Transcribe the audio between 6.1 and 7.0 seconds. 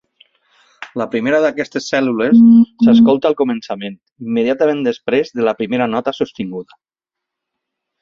sostinguda.